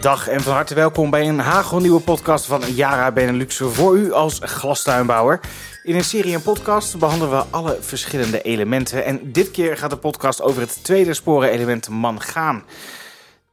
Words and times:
Dag 0.00 0.28
en 0.28 0.40
van 0.40 0.52
harte 0.52 0.74
welkom 0.74 1.10
bij 1.10 1.28
een 1.28 1.38
hagelnieuwe 1.38 2.00
podcast 2.00 2.46
van 2.46 2.60
Yara 2.60 3.12
Benelux 3.12 3.56
voor 3.56 3.96
u 3.96 4.12
als 4.12 4.38
glastuinbouwer. 4.42 5.40
In 5.82 5.94
een 5.94 6.04
serie 6.04 6.34
en 6.34 6.42
podcast 6.42 6.98
behandelen 6.98 7.38
we 7.38 7.44
alle 7.50 7.82
verschillende 7.82 8.42
elementen. 8.42 9.04
En 9.04 9.32
dit 9.32 9.50
keer 9.50 9.76
gaat 9.76 9.90
de 9.90 9.96
podcast 9.96 10.42
over 10.42 10.60
het 10.60 10.84
tweede 10.84 11.14
sporenelement 11.14 11.88
mangaan. 11.88 12.64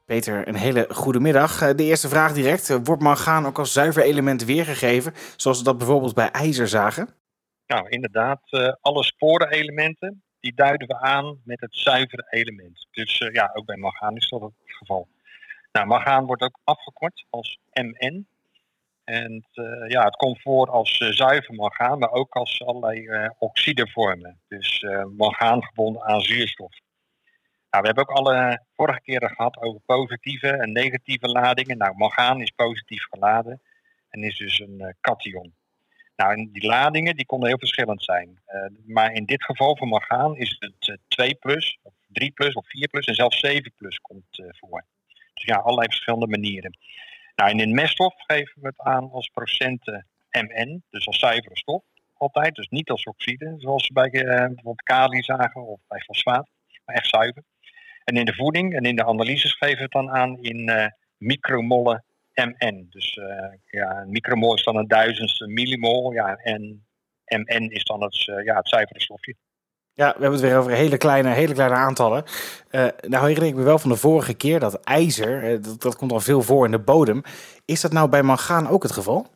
Peter, 0.05 0.47
een 0.47 0.55
hele 0.55 0.87
goede 0.89 1.19
middag. 1.19 1.75
De 1.75 1.83
eerste 1.83 2.09
vraag 2.09 2.33
direct. 2.33 2.79
Wordt 2.83 3.01
mangaan 3.01 3.45
ook 3.45 3.59
als 3.59 3.73
zuiver 3.73 4.03
element 4.03 4.45
weergegeven, 4.45 5.13
zoals 5.35 5.57
we 5.57 5.63
dat 5.63 5.77
bijvoorbeeld 5.77 6.13
bij 6.13 6.29
ijzer 6.29 6.67
zagen? 6.67 7.09
Nou, 7.67 7.89
inderdaad. 7.89 8.41
Uh, 8.49 8.73
alle 8.81 9.03
sporenelementen 9.03 10.23
die 10.39 10.53
duiden 10.55 10.87
we 10.87 10.99
aan 10.99 11.41
met 11.43 11.61
het 11.61 11.75
zuivere 11.75 12.27
element. 12.29 12.87
Dus 12.91 13.17
ja, 13.31 13.51
ook 13.53 13.65
bij 13.65 13.77
mangaan 13.77 14.15
is 14.15 14.29
dat 14.29 14.41
het 14.41 14.51
geval. 14.65 15.07
Nou, 15.85 16.25
wordt 16.25 16.41
ook 16.41 16.59
afgekort 16.63 17.25
als 17.29 17.57
MN. 17.73 18.27
En 19.03 19.45
uh, 19.53 19.89
ja, 19.89 20.03
het 20.03 20.15
komt 20.15 20.41
voor 20.41 20.69
als 20.69 20.99
uh, 20.99 21.09
zuiver 21.09 21.53
mangaan, 21.53 21.99
maar 21.99 22.11
ook 22.11 22.35
als 22.35 22.63
allerlei 22.65 23.07
uh, 23.07 23.29
oxidevormen. 23.37 24.41
Dus 24.47 24.85
mangaan 25.17 25.63
gebonden 25.63 26.03
aan 26.03 26.21
zuurstof. 26.21 26.71
Nou, 27.69 27.81
we 27.81 27.87
hebben 27.87 28.07
ook 28.07 28.17
alle 28.17 28.63
vorige 28.75 29.01
keren 29.01 29.29
gehad 29.29 29.57
over 29.61 29.81
positieve 29.85 30.47
en 30.47 30.71
negatieve 30.71 31.27
ladingen. 31.27 31.77
Nou, 31.77 31.95
mangaan 31.95 32.41
is 32.41 32.49
positief 32.49 33.05
geladen 33.09 33.61
en 34.09 34.23
is 34.23 34.37
dus 34.37 34.59
een 34.59 34.95
cation. 35.01 35.53
Nou, 36.15 36.49
die 36.51 36.65
ladingen 36.65 37.15
die 37.15 37.25
konden 37.25 37.47
heel 37.47 37.57
verschillend 37.57 38.03
zijn. 38.03 38.41
maar 38.85 39.13
in 39.13 39.25
dit 39.25 39.43
geval 39.43 39.77
voor 39.77 39.87
mangaan 39.87 40.37
is 40.37 40.55
het 40.79 40.99
2 41.07 41.35
plus, 41.35 41.79
of 41.83 41.93
3 42.07 42.31
plus, 42.31 42.53
of 42.53 42.67
4 42.67 42.87
plus 42.87 43.05
en 43.05 43.15
zelfs 43.15 43.39
7 43.39 43.73
plus 43.75 43.97
komt 43.97 44.41
voor. 44.59 44.83
Dus 45.37 45.45
ja, 45.45 45.55
allerlei 45.55 45.87
verschillende 45.87 46.27
manieren. 46.27 46.77
Nou, 47.35 47.51
en 47.51 47.59
in 47.59 47.73
meststof 47.73 48.13
geven 48.17 48.61
we 48.61 48.67
het 48.67 48.79
aan 48.79 49.11
als 49.11 49.29
procenten 49.29 50.07
MN, 50.31 50.83
dus 50.89 51.07
als 51.07 51.19
zuivere 51.19 51.57
stof 51.57 51.83
altijd. 52.17 52.55
Dus 52.55 52.67
niet 52.67 52.89
als 52.89 53.03
oxide, 53.03 53.53
zoals 53.57 53.87
we 53.87 53.93
bij 53.93 54.13
uh, 54.13 54.23
bijvoorbeeld 54.23 54.81
kali 54.81 55.23
zagen 55.23 55.67
of 55.67 55.79
bij 55.87 55.99
fosfaat, 55.99 56.49
maar 56.85 56.95
echt 56.95 57.07
zuiver. 57.07 57.43
En 58.03 58.15
in 58.15 58.25
de 58.25 58.33
voeding 58.33 58.75
en 58.75 58.83
in 58.83 58.95
de 58.95 59.05
analyses 59.05 59.53
geven 59.53 59.77
we 59.77 59.83
het 59.83 59.91
dan 59.91 60.09
aan 60.09 60.37
in 60.41 60.69
uh, 60.69 60.85
micromollen 61.17 62.03
MN. 62.33 62.87
Dus 62.89 63.15
uh, 63.15 63.53
ja, 63.65 64.01
een 64.01 64.09
micromol 64.09 64.55
is 64.55 64.63
dan 64.63 64.75
een 64.75 64.87
duizendste 64.87 65.47
millimol. 65.47 66.11
Ja, 66.13 66.35
en 66.35 66.85
MN 67.25 67.69
is 67.69 67.83
dan 67.83 68.03
het, 68.03 68.23
ja, 68.23 68.55
het 68.55 68.69
zuivere 68.69 69.01
stofje. 69.01 69.35
Ja, 69.97 70.05
we 70.05 70.21
hebben 70.21 70.31
het 70.31 70.41
weer 70.41 70.57
over 70.57 70.71
hele 70.71 70.97
kleine, 70.97 71.29
hele 71.29 71.53
kleine 71.53 71.75
aantallen. 71.75 72.23
Uh, 72.71 72.87
nou 73.07 73.27
herinner 73.27 73.49
ik 73.49 73.55
me 73.55 73.63
wel 73.63 73.79
van 73.79 73.89
de 73.89 73.95
vorige 73.95 74.33
keer 74.33 74.59
dat 74.59 74.83
ijzer, 74.83 75.51
uh, 75.51 75.63
dat, 75.79 75.95
komt 75.95 76.11
al 76.11 76.19
veel 76.19 76.41
voor 76.41 76.65
in 76.65 76.71
de 76.71 76.79
bodem. 76.79 77.21
Is 77.65 77.81
dat 77.81 77.91
nou 77.91 78.09
bij 78.09 78.23
mangaan 78.23 78.67
ook 78.67 78.83
het 78.83 78.91
geval? 78.91 79.27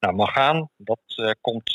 Nou, 0.00 0.14
mangaan, 0.14 0.68
dat 0.76 1.00
uh, 1.16 1.30
komt 1.40 1.72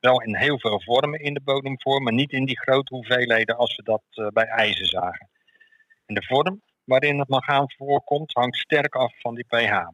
wel 0.00 0.22
in 0.22 0.36
heel 0.36 0.58
veel 0.58 0.80
vormen 0.80 1.20
in 1.20 1.34
de 1.34 1.40
bodem 1.40 1.80
voor, 1.80 2.02
maar 2.02 2.12
niet 2.12 2.32
in 2.32 2.44
die 2.44 2.60
grote 2.60 2.94
hoeveelheden 2.94 3.56
als 3.56 3.76
we 3.76 3.82
dat 3.82 4.32
bij 4.32 4.46
ijzer 4.46 4.86
zagen. 4.86 5.28
En 6.06 6.14
de 6.14 6.24
vorm 6.24 6.62
waarin 6.84 7.18
het 7.18 7.28
mangaan 7.28 7.72
voorkomt 7.76 8.32
hangt 8.32 8.56
sterk 8.56 8.94
af 8.94 9.20
van 9.20 9.34
die 9.34 9.46
pH. 9.48 9.88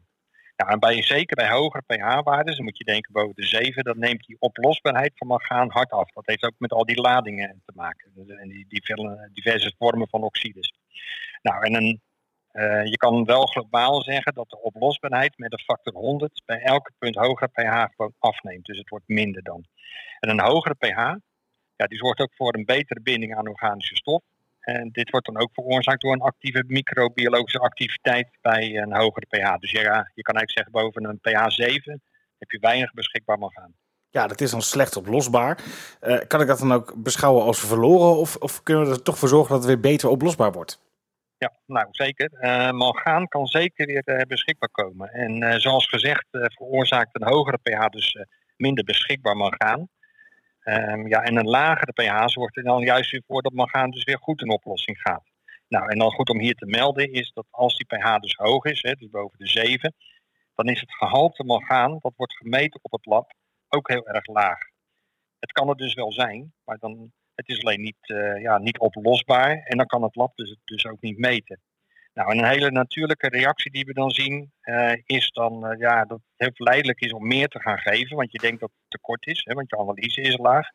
Ja, 0.55 0.67
en 0.67 0.79
bij, 0.79 1.01
zeker 1.01 1.35
bij 1.35 1.49
hogere 1.49 1.83
pH-waarden, 1.87 2.55
dan 2.55 2.63
moet 2.63 2.77
je 2.77 2.83
denken 2.83 3.13
boven 3.13 3.35
de 3.35 3.45
7, 3.45 3.83
dan 3.83 3.99
neemt 3.99 4.25
die 4.25 4.35
oplosbaarheid 4.39 5.11
van 5.15 5.27
mangaan 5.27 5.71
hard 5.71 5.91
af. 5.91 6.11
Dat 6.11 6.25
heeft 6.25 6.43
ook 6.43 6.53
met 6.57 6.71
al 6.71 6.85
die 6.85 7.01
ladingen 7.01 7.61
te 7.65 7.71
maken. 7.75 8.11
En 8.27 8.47
die, 8.47 8.65
die 8.67 8.81
diverse 9.33 9.73
vormen 9.77 10.07
van 10.09 10.23
oxides. 10.23 10.73
Nou, 11.41 11.65
en 11.65 11.73
een, 11.73 12.01
uh, 12.53 12.85
je 12.85 12.97
kan 12.97 13.25
wel 13.25 13.45
globaal 13.45 14.01
zeggen 14.01 14.33
dat 14.33 14.49
de 14.49 14.61
oplosbaarheid 14.61 15.37
met 15.37 15.51
een 15.51 15.59
factor 15.59 15.93
100 15.93 16.41
bij 16.45 16.61
elke 16.61 16.91
punt 16.97 17.15
hogere 17.15 17.49
pH 17.51 17.95
gewoon 17.95 18.13
afneemt. 18.19 18.65
Dus 18.65 18.77
het 18.77 18.89
wordt 18.89 19.07
minder 19.07 19.43
dan. 19.43 19.65
En 20.19 20.29
een 20.29 20.41
hogere 20.41 20.75
pH, 20.75 21.15
ja, 21.75 21.85
die 21.87 21.97
zorgt 21.97 22.19
ook 22.19 22.33
voor 22.35 22.55
een 22.55 22.65
betere 22.65 23.01
binding 23.01 23.35
aan 23.35 23.47
organische 23.47 23.95
stof. 23.95 24.21
En 24.63 24.89
dit 24.91 25.09
wordt 25.09 25.25
dan 25.25 25.41
ook 25.41 25.49
veroorzaakt 25.53 26.01
door 26.01 26.13
een 26.13 26.21
actieve 26.21 26.63
microbiologische 26.67 27.59
activiteit 27.59 28.27
bij 28.41 28.77
een 28.77 28.95
hogere 28.95 29.25
pH. 29.25 29.59
Dus 29.59 29.71
ja, 29.71 30.11
je 30.13 30.21
kan 30.21 30.35
eigenlijk 30.35 30.51
zeggen 30.51 30.71
boven 30.71 31.05
een 31.05 31.19
pH 31.19 31.49
7 31.49 32.01
heb 32.37 32.51
je 32.51 32.59
weinig 32.59 32.93
beschikbaar 32.93 33.37
mangaan. 33.37 33.73
Ja, 34.09 34.27
dat 34.27 34.41
is 34.41 34.51
dan 34.51 34.61
slecht 34.61 34.95
oplosbaar. 34.95 35.59
Uh, 36.01 36.19
kan 36.27 36.41
ik 36.41 36.47
dat 36.47 36.59
dan 36.59 36.71
ook 36.71 36.93
beschouwen 36.95 37.43
als 37.43 37.59
verloren 37.59 38.17
of, 38.17 38.35
of 38.35 38.63
kunnen 38.63 38.85
we 38.85 38.91
er 38.91 39.01
toch 39.01 39.17
voor 39.17 39.27
zorgen 39.27 39.49
dat 39.49 39.57
het 39.57 39.67
weer 39.67 39.91
beter 39.91 40.09
oplosbaar 40.09 40.51
wordt? 40.51 40.81
Ja, 41.37 41.51
nou 41.65 41.87
zeker. 41.91 42.31
Uh, 42.41 42.71
mangaan 42.71 43.27
kan 43.27 43.45
zeker 43.45 43.85
weer 43.85 44.01
uh, 44.05 44.21
beschikbaar 44.27 44.69
komen. 44.69 45.09
En 45.09 45.61
zoals 45.61 45.85
gezegd 45.85 46.25
veroorzaakt 46.31 47.15
een 47.15 47.27
hogere 47.27 47.57
pH 47.57 47.89
dus 47.89 48.25
minder 48.57 48.83
beschikbaar 48.83 49.35
mangaan. 49.35 49.89
Um, 50.65 51.07
ja, 51.07 51.23
en 51.23 51.35
een 51.35 51.49
lagere 51.49 51.91
pH 51.91 52.23
zorgt 52.25 52.57
er 52.57 52.63
dan 52.63 52.81
juist 52.81 53.11
weer 53.11 53.23
voor 53.27 53.41
dat 53.41 53.53
mangaan 53.53 53.89
dus 53.89 54.03
weer 54.03 54.19
goed 54.19 54.41
in 54.41 54.49
oplossing 54.49 55.01
gaat. 55.01 55.23
Nou, 55.67 55.89
en 55.89 55.99
dan 55.99 56.11
goed 56.11 56.29
om 56.29 56.39
hier 56.39 56.55
te 56.55 56.65
melden 56.65 57.11
is 57.11 57.31
dat 57.33 57.45
als 57.49 57.77
die 57.77 57.85
pH 57.85 58.19
dus 58.19 58.35
hoog 58.35 58.65
is, 58.65 58.81
hè, 58.81 58.93
dus 58.93 59.09
boven 59.09 59.37
de 59.37 59.47
7, 59.47 59.95
dan 60.55 60.67
is 60.67 60.79
het 60.79 60.93
gehalte 60.93 61.43
mangaan, 61.43 61.97
dat 62.01 62.13
wordt 62.15 62.37
gemeten 62.37 62.79
op 62.83 62.91
het 62.91 63.05
lab, 63.05 63.33
ook 63.67 63.89
heel 63.89 64.07
erg 64.07 64.25
laag. 64.25 64.59
Het 65.39 65.51
kan 65.51 65.69
er 65.69 65.75
dus 65.75 65.93
wel 65.93 66.11
zijn, 66.11 66.53
maar 66.63 66.77
dan, 66.77 67.11
het 67.35 67.47
is 67.49 67.63
alleen 67.63 67.81
niet, 67.81 68.09
uh, 68.09 68.41
ja, 68.41 68.57
niet 68.57 68.79
oplosbaar 68.79 69.57
en 69.63 69.77
dan 69.77 69.85
kan 69.85 70.03
het 70.03 70.15
lab 70.15 70.35
dus, 70.35 70.57
dus 70.63 70.85
ook 70.85 71.01
niet 71.01 71.17
meten. 71.17 71.61
Nou, 72.13 72.31
en 72.31 72.37
een 72.37 72.49
hele 72.49 72.71
natuurlijke 72.71 73.29
reactie 73.29 73.71
die 73.71 73.85
we 73.85 73.93
dan 73.93 74.11
zien, 74.11 74.51
uh, 74.63 74.91
is 75.05 75.31
dan 75.31 75.71
uh, 75.71 75.79
ja, 75.79 76.05
dat 76.05 76.17
het 76.17 76.33
heel 76.37 76.51
verleidelijk 76.53 77.01
is 77.01 77.13
om 77.13 77.27
meer 77.27 77.47
te 77.47 77.59
gaan 77.59 77.77
geven, 77.77 78.15
want 78.15 78.31
je 78.31 78.37
denkt 78.37 78.59
dat 78.59 78.69
het 78.69 78.89
tekort 78.89 79.27
is, 79.27 79.41
hè, 79.43 79.53
want 79.53 79.69
je 79.69 79.77
analyse 79.77 80.21
is 80.21 80.37
laag. 80.37 80.67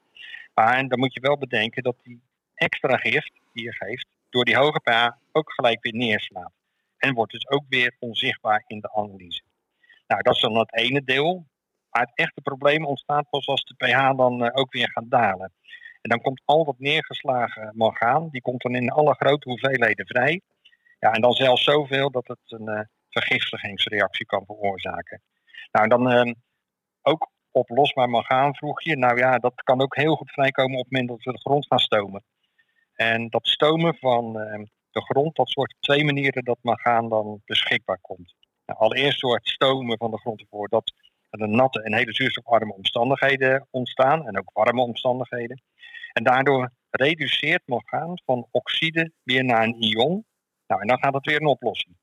Maar 0.54 0.88
dan 0.88 0.98
moet 0.98 1.14
je 1.14 1.20
wel 1.20 1.38
bedenken 1.38 1.82
dat 1.82 1.96
die 2.02 2.22
extra 2.54 2.96
gift 2.96 3.32
die 3.52 3.64
je 3.64 3.72
geeft, 3.72 4.06
door 4.30 4.44
die 4.44 4.56
hoge 4.56 4.80
pH 4.80 5.08
ook 5.32 5.52
gelijk 5.52 5.82
weer 5.82 5.94
neerslaat. 5.94 6.52
En 6.96 7.14
wordt 7.14 7.32
dus 7.32 7.48
ook 7.48 7.64
weer 7.68 7.96
onzichtbaar 7.98 8.64
in 8.66 8.80
de 8.80 8.92
analyse. 8.94 9.42
Nou, 10.06 10.22
dat 10.22 10.34
is 10.34 10.40
dan 10.40 10.58
het 10.58 10.74
ene 10.74 11.04
deel. 11.04 11.46
Maar 11.90 12.02
het 12.02 12.12
echte 12.14 12.40
probleem 12.40 12.84
ontstaat 12.84 13.30
pas 13.30 13.46
als 13.46 13.64
de 13.64 13.74
pH 13.74 14.16
dan 14.16 14.44
uh, 14.44 14.50
ook 14.52 14.72
weer 14.72 14.90
gaat 14.90 15.10
dalen. 15.10 15.52
En 16.00 16.10
dan 16.10 16.20
komt 16.20 16.42
al 16.44 16.64
dat 16.64 16.78
neergeslagen 16.78 17.72
mangaan, 17.74 18.28
die 18.30 18.40
komt 18.40 18.62
dan 18.62 18.74
in 18.74 18.90
alle 18.90 19.14
grote 19.14 19.48
hoeveelheden 19.48 20.06
vrij. 20.06 20.40
Ja, 20.98 21.12
en 21.12 21.20
dan 21.20 21.32
zelfs 21.32 21.64
zoveel 21.64 22.10
dat 22.10 22.28
het 22.28 22.38
een 22.46 22.68
uh, 22.68 22.80
vergiftigingsreactie 23.08 24.26
kan 24.26 24.44
veroorzaken. 24.44 25.22
Nou, 25.72 25.88
dan 25.88 26.12
uh, 26.12 26.32
ook 27.02 27.30
oplosbaar 27.50 28.08
mangaan 28.08 28.54
vroeg 28.54 28.82
je. 28.82 28.96
Nou 28.96 29.18
ja, 29.18 29.38
dat 29.38 29.54
kan 29.54 29.80
ook 29.80 29.96
heel 29.96 30.16
goed 30.16 30.30
vrijkomen 30.30 30.78
op 30.78 30.84
het 30.84 30.92
moment 30.92 31.08
dat 31.10 31.22
we 31.22 31.32
de 31.32 31.40
grond 31.40 31.66
gaan 31.66 31.78
stomen. 31.78 32.24
En 32.94 33.28
dat 33.28 33.46
stomen 33.46 33.94
van 33.94 34.40
uh, 34.40 34.64
de 34.90 35.00
grond, 35.00 35.36
dat 35.36 35.50
zorgt 35.50 35.76
twee 35.80 36.04
manieren 36.04 36.44
dat 36.44 36.58
mangaan 36.62 37.08
dan 37.08 37.42
beschikbaar 37.44 37.98
komt. 38.00 38.34
Nou, 38.66 38.78
allereerst 38.78 39.18
zorgt 39.18 39.48
stomen 39.48 39.98
van 39.98 40.10
de 40.10 40.18
grond 40.18 40.40
ervoor 40.40 40.68
dat 40.68 40.92
er 41.30 41.48
natte 41.48 41.82
en 41.82 41.94
hele 41.94 42.14
zuurstofarme 42.14 42.74
omstandigheden 42.74 43.66
ontstaan. 43.70 44.26
En 44.26 44.38
ook 44.38 44.50
warme 44.52 44.80
omstandigheden. 44.80 45.62
En 46.12 46.24
daardoor 46.24 46.70
reduceert 46.90 47.62
mangaan 47.66 48.20
van 48.24 48.48
oxide 48.50 49.12
weer 49.22 49.44
naar 49.44 49.62
een 49.62 49.82
ion. 49.82 50.24
Nou, 50.68 50.80
en 50.80 50.86
dan 50.86 50.98
gaat 50.98 51.14
het 51.14 51.26
weer 51.26 51.40
een 51.40 51.46
oplossing. 51.46 51.96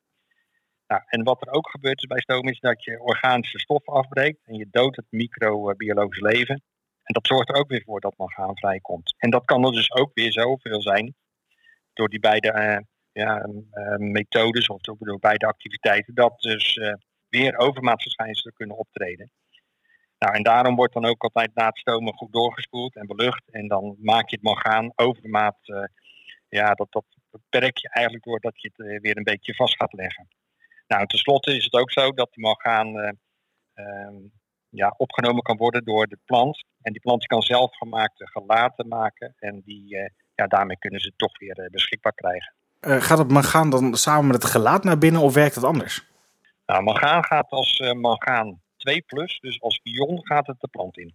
Nou, 0.86 1.02
en 1.06 1.22
wat 1.22 1.46
er 1.46 1.52
ook 1.52 1.70
gebeurt 1.70 2.06
bij 2.06 2.20
stoom 2.20 2.48
is 2.48 2.60
dat 2.60 2.84
je 2.84 3.00
organische 3.00 3.58
stof 3.58 3.88
afbreekt 3.88 4.46
en 4.46 4.54
je 4.54 4.68
doodt 4.70 4.96
het 4.96 5.06
microbiologisch 5.10 6.20
leven. 6.20 6.62
En 7.02 7.14
dat 7.14 7.26
zorgt 7.26 7.48
er 7.48 7.54
ook 7.54 7.68
weer 7.68 7.82
voor 7.82 8.00
dat 8.00 8.16
mangaan 8.16 8.58
vrijkomt. 8.58 9.14
En 9.18 9.30
dat 9.30 9.44
kan 9.44 9.64
er 9.64 9.72
dus 9.72 9.92
ook 9.92 10.10
weer 10.14 10.32
zoveel 10.32 10.82
zijn 10.82 11.14
door 11.92 12.08
die 12.08 12.20
beide 12.20 12.52
uh, 12.52 12.78
ja, 13.12 13.46
uh, 13.46 13.96
methodes 13.96 14.66
of 14.66 14.80
door, 14.80 15.18
beide 15.18 15.46
activiteiten, 15.46 16.14
dat 16.14 16.40
dus 16.40 16.76
uh, 16.76 16.92
weer 17.28 17.56
overmaatverschijnselen 17.58 18.54
kunnen 18.54 18.76
optreden. 18.76 19.30
Nou, 20.18 20.34
en 20.34 20.42
daarom 20.42 20.76
wordt 20.76 20.94
dan 20.94 21.04
ook 21.04 21.22
altijd 21.22 21.54
na 21.54 21.66
het 21.66 21.78
stomen 21.78 22.14
goed 22.14 22.32
doorgespoeld 22.32 22.96
en 22.96 23.06
belucht. 23.06 23.50
En 23.50 23.68
dan 23.68 23.96
maak 24.00 24.28
je 24.28 24.36
het 24.36 24.44
mangaan 24.44 24.92
overmaat, 24.94 25.58
ja, 26.48 26.74
dat, 26.74 26.92
dat 26.92 27.04
beperk 27.48 27.76
je 27.76 27.88
eigenlijk 27.88 28.24
doordat 28.24 28.60
je 28.60 28.70
het 28.74 29.00
weer 29.02 29.16
een 29.16 29.22
beetje 29.22 29.54
vast 29.54 29.76
gaat 29.76 29.92
leggen. 29.92 30.28
Nou, 30.86 31.06
tenslotte 31.06 31.56
is 31.56 31.64
het 31.64 31.72
ook 31.72 31.92
zo 31.92 32.10
dat 32.10 32.32
die 32.32 32.44
mangaan 32.44 32.96
uh, 32.96 33.10
uh, 33.74 34.24
ja, 34.68 34.94
opgenomen 34.96 35.42
kan 35.42 35.56
worden 35.56 35.84
door 35.84 36.06
de 36.06 36.18
plant. 36.24 36.64
En 36.82 36.92
die 36.92 37.00
plant 37.00 37.26
kan 37.26 37.42
zelf 37.42 37.76
gemaakte 37.76 38.26
gelaten 38.26 38.88
maken. 38.88 39.34
En 39.38 39.62
die, 39.64 39.96
uh, 39.96 40.08
ja, 40.34 40.46
daarmee 40.46 40.78
kunnen 40.78 41.00
ze 41.00 41.06
het 41.06 41.18
toch 41.18 41.38
weer 41.38 41.68
beschikbaar 41.70 42.14
krijgen. 42.14 42.54
gaat 42.80 43.18
het 43.18 43.30
mangaan 43.30 43.70
dan 43.70 43.94
samen 43.94 44.26
met 44.26 44.42
het 44.42 44.50
gelaat 44.50 44.84
naar 44.84 44.98
binnen 44.98 45.20
of 45.20 45.34
werkt 45.34 45.54
het 45.54 45.64
anders? 45.64 46.06
Nou, 46.66 46.82
mangaan 46.82 47.24
gaat 47.24 47.50
als 47.50 47.92
mangaan 47.96 48.60
2 48.76 49.02
plus, 49.02 49.38
dus 49.40 49.60
als 49.60 49.80
ion 49.82 50.26
gaat 50.26 50.46
het 50.46 50.60
de 50.60 50.68
plant 50.68 50.98
in. 50.98 51.14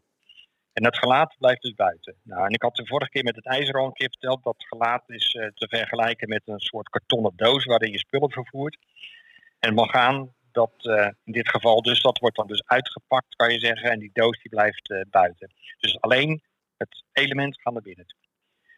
En 0.73 0.85
het 0.85 0.97
gelaat 0.97 1.35
blijft 1.37 1.61
dus 1.61 1.73
buiten. 1.73 2.15
Nou, 2.23 2.45
en 2.45 2.51
ik 2.51 2.61
had 2.61 2.75
de 2.75 2.87
vorige 2.87 3.11
keer 3.11 3.23
met 3.23 3.35
het 3.35 3.45
ijzer 3.45 3.75
al 3.75 3.85
een 3.85 3.93
keer 3.93 4.09
verteld 4.09 4.43
dat 4.43 4.55
gelaat 4.57 5.09
is 5.09 5.29
te 5.31 5.67
vergelijken 5.69 6.29
met 6.29 6.41
een 6.45 6.59
soort 6.59 6.89
kartonnen 6.89 7.33
doos 7.35 7.65
waarin 7.65 7.91
je 7.91 7.97
spullen 7.97 8.31
vervoert. 8.31 8.77
En 9.59 9.73
mangaan, 9.73 10.33
dat 10.51 10.73
in 11.23 11.31
dit 11.31 11.49
geval 11.49 11.81
dus, 11.81 12.01
dat 12.01 12.19
wordt 12.19 12.35
dan 12.35 12.47
dus 12.47 12.63
uitgepakt, 12.65 13.35
kan 13.35 13.51
je 13.51 13.59
zeggen. 13.59 13.91
En 13.91 13.99
die 13.99 14.09
doos 14.13 14.41
die 14.41 14.51
blijft 14.51 15.05
buiten. 15.09 15.53
Dus 15.79 15.99
alleen 15.99 16.41
het 16.77 17.03
element 17.11 17.61
gaat 17.61 17.73
naar 17.73 17.81
binnen 17.81 18.05
toe. 18.05 18.19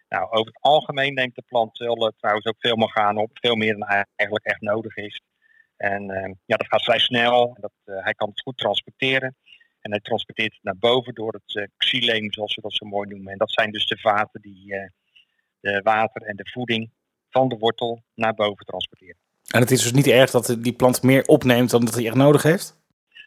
Nou, 0.10 0.26
over 0.26 0.46
het 0.46 0.62
algemeen 0.62 1.14
neemt 1.14 1.36
de 1.36 1.44
plant 1.48 1.78
wel, 1.78 2.14
trouwens 2.18 2.46
ook 2.46 2.60
veel 2.60 2.76
mangaan 2.76 3.18
op. 3.18 3.30
Veel 3.34 3.56
meer 3.56 3.78
dan 3.78 3.88
eigenlijk 4.16 4.46
echt 4.46 4.62
nodig 4.62 4.96
is. 4.96 5.22
En 5.78 6.04
ja, 6.46 6.56
dat 6.56 6.68
gaat 6.68 6.84
vrij 6.84 7.00
snel. 7.00 7.58
Dat, 7.60 7.72
hij 7.84 8.14
kan 8.14 8.30
het 8.30 8.42
goed 8.42 8.58
transporteren. 8.58 9.36
En 9.84 9.92
hij 9.92 10.00
transporteert 10.00 10.54
het 10.54 10.64
naar 10.64 10.78
boven 10.78 11.14
door 11.14 11.34
het 11.34 11.56
uh, 11.56 11.64
xyleem, 11.78 12.34
zoals 12.34 12.56
we 12.56 12.62
dat 12.62 12.74
zo 12.74 12.86
mooi 12.86 13.10
noemen. 13.10 13.32
En 13.32 13.38
dat 13.38 13.52
zijn 13.52 13.72
dus 13.72 13.86
de 13.86 13.98
vaten 13.98 14.42
die 14.42 14.74
uh, 14.74 14.88
de 15.60 15.82
water 15.84 16.22
en 16.22 16.36
de 16.36 16.50
voeding 16.52 16.90
van 17.30 17.48
de 17.48 17.58
wortel 17.58 18.04
naar 18.16 18.34
boven 18.34 18.66
transporteren. 18.66 19.18
En 19.48 19.60
het 19.60 19.72
is 19.72 19.82
dus 19.82 19.92
niet 19.92 20.08
erg 20.08 20.32
dat 20.32 20.58
die 20.60 20.74
plant 20.74 21.04
meer 21.04 21.24
opneemt 21.24 21.70
dan 21.70 21.86
dat 21.86 21.94
hij 21.94 22.06
echt 22.06 22.16
nodig 22.16 22.44
heeft? 22.44 22.82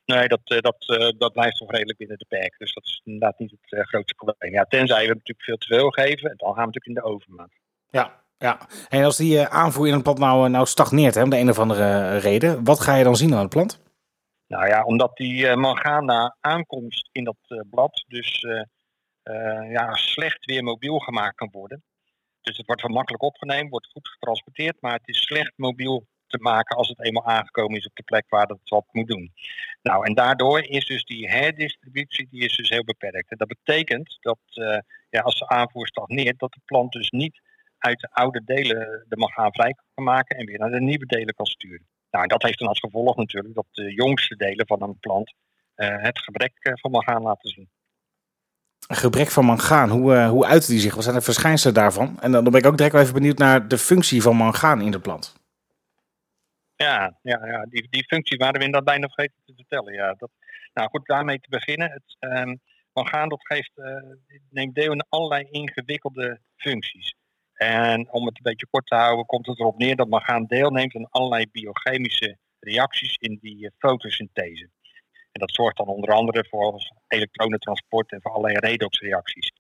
Nee, 0.05 0.29
dat, 0.29 0.41
uh, 0.44 0.58
dat, 0.58 1.14
dat 1.19 1.32
blijft 1.32 1.56
toch 1.56 1.70
redelijk 1.70 1.99
binnen 1.99 2.19
de 2.19 2.26
perk. 2.29 2.55
Dus 2.59 2.75
dat 2.75 2.85
is 2.85 3.00
inderdaad 3.05 3.38
niet 3.38 3.50
het 3.50 3.88
grootste 3.88 4.14
probleem. 4.14 4.52
Ja, 4.52 4.64
tenzij 4.64 5.00
we 5.00 5.14
natuurlijk 5.14 5.43
veel 5.43 5.56
te 5.56 5.67
veel 5.67 5.91
geven, 5.91 6.35
dan 6.37 6.55
gaan 6.55 6.67
we 6.69 6.73
natuurlijk 6.73 6.87
in 6.87 6.94
de 6.94 7.02
overmaat. 7.02 7.50
Ja, 7.91 8.23
ja. 8.38 8.69
En 8.88 9.05
als 9.05 9.17
die 9.17 9.41
aanvoer 9.41 9.87
in 9.87 9.93
een 9.93 10.02
plant 10.02 10.19
nou, 10.19 10.49
nou 10.49 10.67
stagneert, 10.67 11.14
hè, 11.14 11.23
om 11.23 11.31
de 11.31 11.38
een 11.38 11.50
of 11.50 11.59
andere 11.59 12.17
reden, 12.17 12.64
wat 12.64 12.81
ga 12.81 12.94
je 12.94 13.05
dan 13.05 13.17
zien 13.17 13.35
aan 13.35 13.41
het 13.41 13.49
plant? 13.49 13.85
Nou 14.46 14.66
ja, 14.66 14.84
omdat 14.84 15.16
die 15.16 15.44
uh, 15.44 15.54
mangaan 15.54 16.34
aankomst 16.40 17.08
in 17.12 17.25
dat 17.25 17.37
uh, 17.48 17.60
blad 17.70 18.04
dus 18.08 18.43
uh, 18.43 19.70
ja, 19.70 19.94
slecht 19.94 20.44
weer 20.44 20.62
mobiel 20.62 20.98
gemaakt 20.98 21.37
kan 21.37 21.48
worden. 21.52 21.82
Dus 22.40 22.56
het 22.56 22.66
wordt 22.66 22.82
wel 22.82 22.90
makkelijk 22.90 23.22
opgenomen, 23.22 23.69
wordt 23.69 23.90
goed 23.90 24.08
getransporteerd, 24.08 24.76
maar 24.81 24.93
het 24.93 25.08
is 25.08 25.22
slecht 25.22 25.52
mobiel 25.56 26.06
te 26.26 26.38
maken 26.38 26.76
als 26.76 26.88
het 26.88 27.04
eenmaal 27.04 27.25
aangekomen 27.25 27.78
is 27.78 27.87
op 27.87 27.94
de 27.94 28.02
plek 28.02 28.25
waar 28.28 28.46
het 28.46 28.69
wat 28.69 28.87
moet 28.93 29.08
doen. 29.08 29.32
Nou, 29.82 30.06
en 30.06 30.14
daardoor 30.14 30.60
is 30.60 30.84
dus 30.84 31.04
die 31.04 31.28
herdistributie 31.28 32.28
die 32.31 32.44
is 32.44 32.56
dus 32.56 32.69
heel 32.69 32.84
beperkt. 32.84 33.31
En 33.31 33.37
dat 33.37 33.49
betekent 33.49 34.16
dat 34.20 34.38
ja, 35.10 35.20
als 35.20 35.38
de 35.38 35.49
aanvoer 35.49 35.87
stagneert, 35.87 36.38
dat 36.38 36.52
de 36.52 36.60
plant 36.64 36.92
dus 36.92 37.10
niet 37.10 37.40
uit 37.78 38.00
de 38.00 38.08
oude 38.10 38.44
delen 38.44 39.04
de 39.08 39.16
mangaan 39.16 39.52
vrij 39.52 39.75
kan 39.94 40.04
maken 40.04 40.37
en 40.37 40.46
weer 40.46 40.58
naar 40.58 40.70
de 40.70 40.81
nieuwe 40.81 41.06
delen 41.06 41.34
kan 41.34 41.46
sturen. 41.46 41.87
Nou, 42.16 42.28
dat 42.28 42.42
heeft 42.42 42.58
dan 42.58 42.68
als 42.68 42.80
gevolg 42.80 43.16
natuurlijk 43.16 43.54
dat 43.54 43.66
de 43.70 43.94
jongste 43.94 44.36
delen 44.36 44.66
van 44.66 44.82
een 44.82 44.98
plant 44.98 45.34
uh, 45.76 46.02
het 46.02 46.18
gebrek 46.18 46.52
uh, 46.60 46.72
van 46.76 46.90
mangaan 46.90 47.22
laten 47.22 47.50
zien. 47.50 47.70
Een 48.86 48.96
gebrek 48.96 49.28
van 49.28 49.44
mangaan, 49.44 49.88
hoe, 49.90 50.14
uh, 50.14 50.28
hoe 50.28 50.46
uit 50.46 50.66
die 50.66 50.78
zich? 50.78 50.94
Wat 50.94 51.04
zijn 51.04 51.16
de 51.16 51.22
verschijnselen 51.22 51.74
daarvan? 51.74 52.20
En 52.20 52.32
dan 52.32 52.44
ben 52.44 52.54
ik 52.54 52.66
ook 52.66 52.76
direct 52.76 52.92
wel 52.92 53.02
even 53.02 53.14
benieuwd 53.14 53.38
naar 53.38 53.68
de 53.68 53.78
functie 53.78 54.22
van 54.22 54.36
mangaan 54.36 54.80
in 54.80 54.90
de 54.90 55.00
plant. 55.00 55.34
Ja, 56.76 57.18
ja, 57.22 57.46
ja 57.46 57.66
die, 57.68 57.86
die 57.90 58.04
functie 58.04 58.38
waren 58.38 58.58
we 58.58 58.64
inderdaad 58.64 58.94
bijna 58.94 59.08
vergeten 59.08 59.42
te 59.44 59.52
vertellen. 59.56 59.94
Ja, 59.94 60.14
dat, 60.14 60.30
nou 60.72 60.88
goed, 60.88 61.06
daarmee 61.06 61.40
te 61.40 61.48
beginnen. 61.48 61.90
Het, 61.90 62.16
um, 62.18 62.60
mangaan 62.92 63.28
dat 63.28 63.46
geeft, 63.46 63.72
neemt 64.50 64.74
deel 64.74 64.92
in 64.92 65.06
allerlei 65.08 65.48
ingewikkelde 65.50 66.40
functies. 66.56 67.14
En 67.56 68.12
om 68.12 68.26
het 68.26 68.37
een 68.37 68.43
beetje 68.43 68.67
kort 68.70 68.87
te 68.87 68.94
houden, 68.94 69.26
komt 69.26 69.47
het 69.47 69.61
erop 69.61 69.79
neer 69.79 69.97
dat 69.97 70.08
mangaan 70.08 70.44
deelneemt 70.47 70.97
aan 70.97 71.11
allerlei 71.11 71.47
biochemische 71.50 72.37
reacties 72.61 73.17
in 73.17 73.38
die 73.41 73.67
eh, 73.67 73.73
fotosynthese. 73.79 74.69
En 75.32 75.41
dat 75.41 75.55
zorgt 75.55 75.76
dan 75.76 75.87
onder 75.87 76.11
andere 76.11 76.47
voor 76.49 76.91
elektronentransport 77.08 78.12
en 78.12 78.23
voor 78.23 78.31
allerlei 78.31 78.58
redoxreacties. 78.58 79.53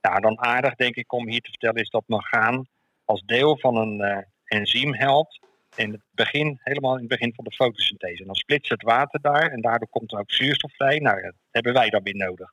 Nou, 0.00 0.20
dan 0.20 0.38
aardig 0.38 0.74
denk 0.74 0.96
ik 0.96 1.12
om 1.12 1.28
hier 1.28 1.40
te 1.40 1.50
vertellen 1.50 1.82
is 1.82 1.90
dat 1.90 2.04
mangaan 2.06 2.68
als 3.04 3.22
deel 3.26 3.58
van 3.58 3.76
een 3.76 4.00
uh, 4.00 4.18
enzym 4.44 4.94
helpt 4.94 5.38
in 5.74 5.92
het 5.92 6.02
begin, 6.10 6.58
helemaal 6.62 6.94
in 6.94 6.98
het 6.98 7.08
begin 7.08 7.34
van 7.34 7.44
de 7.44 7.54
fotosynthese. 7.54 8.20
En 8.20 8.26
dan 8.26 8.34
splitst 8.34 8.70
het 8.70 8.82
water 8.82 9.20
daar 9.20 9.50
en 9.50 9.60
daardoor 9.60 9.88
komt 9.88 10.12
er 10.12 10.18
ook 10.18 10.32
zuurstof 10.32 10.74
vrij. 10.74 10.98
Nou, 10.98 11.22
dat 11.22 11.34
hebben 11.50 11.72
wij 11.72 11.90
dan 11.90 12.02
weer 12.02 12.16
nodig. 12.16 12.52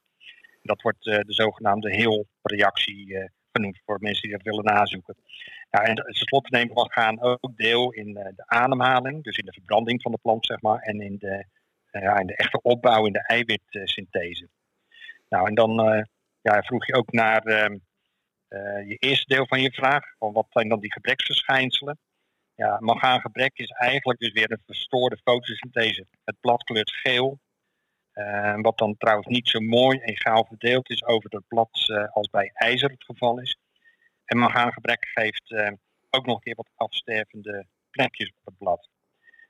Dat 0.61 0.81
wordt 0.81 1.05
uh, 1.05 1.15
de 1.15 1.33
zogenaamde 1.33 1.95
heel-reactie 1.95 3.07
uh, 3.07 3.25
genoemd 3.55 3.81
voor 3.85 3.97
mensen 3.99 4.21
die 4.21 4.37
dat 4.37 4.45
willen 4.45 4.63
nazoeken. 4.63 5.15
Ja, 5.69 5.83
en 5.83 5.95
tenslotte 5.95 6.57
we 6.73 6.85
gaan 6.91 7.21
ook 7.21 7.57
deel 7.57 7.91
in 7.91 8.17
eh, 8.17 8.35
de 8.35 8.43
ademhaling, 8.47 9.23
dus 9.23 9.37
in 9.37 9.45
de 9.45 9.53
verbranding 9.53 10.01
van 10.01 10.11
de 10.11 10.17
plant, 10.21 10.45
zeg 10.45 10.61
maar, 10.61 10.79
en 10.79 11.01
in 11.01 11.17
de, 11.17 11.45
ja, 11.91 12.19
in 12.19 12.27
de 12.27 12.35
echte 12.35 12.61
opbouw, 12.61 13.05
in 13.05 13.13
de 13.13 13.25
eiwitsynthese. 13.27 14.49
Nou, 15.29 15.47
en 15.47 15.55
dan 15.55 15.93
uh, 15.93 16.03
ja, 16.41 16.61
vroeg 16.61 16.85
je 16.85 16.95
ook 16.95 17.11
naar 17.11 17.43
ehm, 17.43 17.77
je 18.87 18.95
eerste 18.99 19.33
deel 19.33 19.47
van 19.47 19.61
je 19.61 19.71
vraag, 19.71 20.03
van 20.17 20.33
wat 20.33 20.47
zijn 20.49 20.69
dan 20.69 20.79
die 20.79 20.93
gebreksverschijnselen? 20.93 21.97
Ja, 22.55 22.77
mangaangebrek 22.79 23.57
is 23.57 23.69
eigenlijk 23.69 24.19
dus 24.19 24.31
weer 24.31 24.51
een 24.51 24.63
verstoorde 24.65 25.17
fotosynthese. 25.23 26.05
Het 26.23 26.39
blad 26.39 26.63
kleurt 26.63 26.91
geel, 26.91 27.39
uh, 28.15 28.61
wat 28.61 28.77
dan 28.77 28.97
trouwens 28.97 29.27
niet 29.27 29.47
zo 29.47 29.59
mooi 29.59 29.99
egaal 29.99 30.45
verdeeld 30.45 30.89
is 30.89 31.05
over 31.05 31.29
het 31.29 31.47
blad 31.47 31.87
uh, 31.87 32.07
als 32.11 32.29
bij 32.29 32.51
ijzer 32.53 32.89
het 32.89 33.03
geval 33.03 33.39
is. 33.39 33.57
En 34.25 34.37
mangaangebrek 34.37 35.07
geeft 35.07 35.51
uh, 35.51 35.71
ook 36.09 36.25
nog 36.25 36.35
een 36.35 36.41
keer 36.41 36.55
wat 36.55 36.71
afstervende 36.75 37.65
plekjes 37.89 38.29
op 38.29 38.45
het 38.45 38.57
blad. 38.57 38.89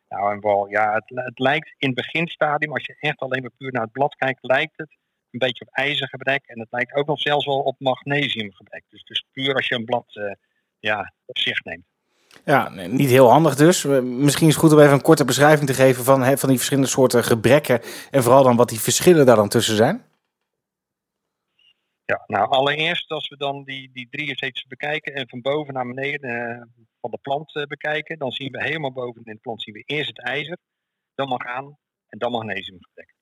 Nou, 0.09 0.33
en 0.33 0.39
wel, 0.39 0.69
ja, 0.69 0.94
het, 0.94 1.25
het, 1.25 1.39
lijkt 1.39 1.73
in 1.77 1.88
het 1.88 1.97
beginstadium, 1.97 2.73
als 2.73 2.85
je 2.85 2.95
echt 3.00 3.19
alleen 3.19 3.41
maar 3.41 3.51
puur 3.57 3.71
naar 3.71 3.83
het 3.83 3.91
blad 3.91 4.15
kijkt, 4.15 4.44
lijkt 4.44 4.77
het 4.77 4.97
een 5.31 5.39
beetje 5.39 5.65
op 5.65 5.73
ijzergebrek. 5.73 6.45
En 6.45 6.59
het 6.59 6.71
lijkt 6.71 6.94
ook 6.94 7.07
nog 7.07 7.19
zelfs 7.19 7.45
wel 7.45 7.59
op 7.59 7.79
magnesiumgebrek. 7.79 8.83
Dus, 8.89 9.03
dus 9.03 9.25
puur 9.31 9.56
als 9.56 9.67
je 9.67 9.75
een 9.75 9.85
blad 9.85 10.38
ja, 10.79 11.13
op 11.25 11.38
zich 11.38 11.63
neemt. 11.63 11.94
Ja, 12.43 12.69
niet 12.69 13.09
heel 13.09 13.29
handig 13.29 13.55
dus. 13.55 13.83
Misschien 14.03 14.47
is 14.47 14.53
het 14.53 14.63
goed 14.63 14.73
om 14.73 14.79
even 14.79 14.93
een 14.93 15.01
korte 15.01 15.25
beschrijving 15.25 15.67
te 15.67 15.73
geven 15.73 16.03
van, 16.03 16.37
van 16.37 16.49
die 16.49 16.57
verschillende 16.57 16.89
soorten 16.89 17.23
gebrekken. 17.23 17.81
En 18.11 18.23
vooral 18.23 18.43
dan 18.43 18.55
wat 18.55 18.69
die 18.69 18.79
verschillen 18.79 19.25
daar 19.25 19.35
dan 19.35 19.49
tussen 19.49 19.75
zijn. 19.75 20.03
Ja, 22.05 22.23
nou 22.27 22.49
allereerst 22.49 23.11
als 23.11 23.29
we 23.29 23.37
dan 23.37 23.63
die, 23.63 23.91
die 23.91 24.07
drie 24.09 24.35
steeds 24.35 24.65
bekijken 24.67 25.13
en 25.13 25.29
van 25.29 25.41
boven 25.41 25.73
naar 25.73 25.87
beneden 25.87 26.29
uh, 26.29 26.61
van 27.01 27.11
de 27.11 27.17
plant 27.21 27.55
uh, 27.55 27.63
bekijken, 27.63 28.17
dan 28.17 28.31
zien 28.31 28.51
we 28.51 28.63
helemaal 28.63 28.91
boven 28.91 29.21
in 29.23 29.33
de 29.33 29.39
plant 29.39 29.61
zien 29.61 29.73
we 29.73 29.83
eerst 29.85 30.07
het 30.07 30.21
ijzer, 30.21 30.57
dan 31.15 31.27
mangaan 31.27 31.77
en 32.07 32.19
dan 32.19 32.31
magnesiumgebrek. 32.31 33.13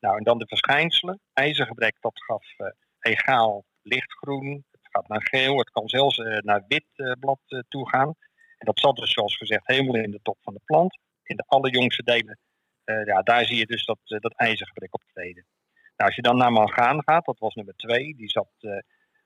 Nou, 0.00 0.16
en 0.16 0.24
dan 0.24 0.38
de 0.38 0.46
verschijnselen. 0.46 1.20
IJzergebrek, 1.32 1.96
dat 2.00 2.24
gaf 2.24 2.44
uh, 2.58 2.68
egaal 3.00 3.64
lichtgroen, 3.82 4.64
het 4.70 4.88
gaat 4.90 5.08
naar 5.08 5.22
geel, 5.22 5.58
het 5.58 5.70
kan 5.70 5.88
zelfs 5.88 6.16
naar 6.16 6.64
wit 6.68 7.16
blad 7.20 7.64
toe 7.68 7.88
gaan. 7.88 8.14
En 8.58 8.66
dat 8.66 8.78
zat 8.78 8.96
dus 8.96 9.12
zoals 9.12 9.36
gezegd 9.36 9.66
helemaal 9.66 9.94
in 9.94 10.10
de 10.10 10.20
top 10.22 10.38
van 10.40 10.54
de 10.54 10.60
plant. 10.64 10.98
In 11.22 11.36
de 11.36 11.44
allerjongste 11.46 12.02
delen, 12.02 12.38
uh, 12.84 13.04
ja, 13.04 13.22
daar 13.22 13.44
zie 13.44 13.56
je 13.56 13.66
dus 13.66 13.84
dat, 13.84 13.98
uh, 14.04 14.18
dat 14.18 14.34
ijzergebrek 14.34 14.94
optreden. 14.94 15.46
Nou, 15.72 16.10
als 16.10 16.14
je 16.14 16.22
dan 16.22 16.36
naar 16.36 16.52
mangaan 16.52 17.02
gaat, 17.02 17.24
dat 17.24 17.38
was 17.38 17.54
nummer 17.54 17.74
twee, 17.76 18.16
die 18.16 18.30
zat, 18.30 18.50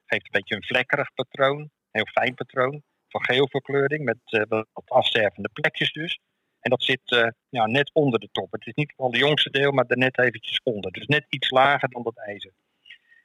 geeft 0.05 0.25
een 0.25 0.31
beetje 0.31 0.55
een 0.55 0.63
vlekkerig 0.63 1.13
patroon, 1.13 1.69
heel 1.91 2.05
fijn 2.05 2.33
patroon, 2.33 2.83
van 3.07 3.23
geelverkleuring 3.23 4.03
met 4.03 4.47
wat 4.73 4.89
afstervende 4.89 5.49
plekjes 5.53 5.91
dus. 5.91 6.19
En 6.59 6.69
dat 6.69 6.83
zit 6.83 7.33
ja, 7.49 7.65
net 7.65 7.93
onder 7.93 8.19
de 8.19 8.29
top. 8.31 8.51
Het 8.51 8.67
is 8.67 8.73
niet 8.73 8.93
al 8.95 9.11
de 9.11 9.17
jongste 9.17 9.49
deel, 9.49 9.71
maar 9.71 9.85
er 9.87 9.97
net 9.97 10.19
eventjes 10.19 10.61
onder. 10.63 10.91
Dus 10.91 11.05
net 11.05 11.25
iets 11.29 11.49
lager 11.49 11.89
dan 11.89 12.03
dat 12.03 12.17
ijzer. 12.17 12.53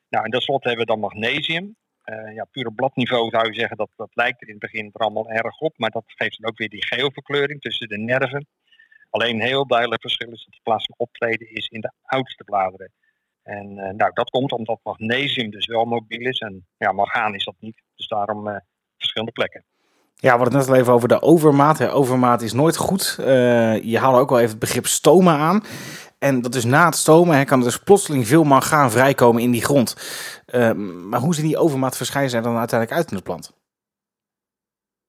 Nou, 0.08 0.24
en 0.24 0.30
tenslotte 0.30 0.68
hebben 0.68 0.86
we 0.86 0.92
dan 0.92 1.00
magnesium. 1.00 1.76
Uh, 2.12 2.34
ja, 2.34 2.44
puur 2.44 2.66
op 2.66 2.76
bladniveau 2.76 3.30
zou 3.30 3.46
je 3.46 3.54
zeggen 3.54 3.76
dat 3.76 3.88
dat 3.96 4.10
lijkt 4.12 4.40
er 4.40 4.46
in 4.46 4.52
het 4.52 4.62
begin 4.62 4.90
er 4.92 5.00
allemaal 5.00 5.28
erg 5.28 5.58
op. 5.58 5.78
Maar 5.78 5.90
dat 5.90 6.04
geeft 6.06 6.40
dan 6.40 6.50
ook 6.50 6.58
weer 6.58 6.68
die 6.68 6.86
geelverkleuring 6.86 7.60
tussen 7.60 7.88
de 7.88 7.98
nerven. 7.98 8.46
Alleen 9.10 9.34
een 9.34 9.46
heel 9.46 9.66
duidelijk 9.66 10.00
verschil 10.00 10.32
is 10.32 10.44
dat 10.44 10.54
de 10.54 10.60
plaats 10.62 10.86
van 10.86 10.94
optreden 10.98 11.50
is 11.50 11.68
in 11.68 11.80
de 11.80 11.92
oudste 12.02 12.44
bladeren. 12.44 12.92
En 13.42 13.70
uh, 13.70 13.90
nou, 13.90 14.10
dat 14.12 14.30
komt 14.30 14.52
omdat 14.52 14.80
magnesium 14.82 15.50
dus 15.50 15.66
wel 15.66 15.84
mobiel 15.84 16.28
is. 16.28 16.38
En 16.38 16.66
ja, 16.76 16.92
mangaan 16.92 17.34
is 17.34 17.44
dat 17.44 17.54
niet. 17.58 17.82
Dus 17.94 18.08
daarom 18.08 18.48
uh, 18.48 18.56
verschillende 18.96 19.32
plekken. 19.32 19.64
Ja, 20.14 20.32
we 20.32 20.42
hadden 20.42 20.58
het 20.58 20.66
net 20.66 20.76
al 20.76 20.82
even 20.82 20.92
over 20.92 21.08
de 21.08 21.20
overmaat. 21.20 21.88
Overmaat 21.88 22.42
is 22.42 22.52
nooit 22.52 22.76
goed. 22.76 23.14
je 23.82 23.98
haalde 23.98 24.18
ook 24.18 24.30
wel 24.30 24.38
even 24.38 24.50
het 24.50 24.58
begrip 24.58 24.86
stomen 24.86 25.34
aan. 25.34 25.62
En 26.18 26.40
dat 26.40 26.54
is 26.54 26.64
na 26.64 26.84
het 26.84 26.94
stomen 26.94 27.36
hè, 27.36 27.44
kan 27.44 27.58
er 27.58 27.64
dus 27.64 27.78
plotseling 27.78 28.26
veel 28.26 28.44
mangaan 28.44 28.90
vrijkomen 28.90 29.42
in 29.42 29.50
die 29.50 29.64
grond. 29.64 29.96
Uh, 30.46 30.72
maar 31.10 31.20
hoe 31.20 31.34
zien 31.34 31.46
die 31.46 31.58
overmaatverschijnselen 31.58 32.44
dan 32.44 32.56
uiteindelijk 32.56 33.00
uit 33.00 33.10
in 33.10 33.16
de 33.16 33.22
plant? 33.22 33.56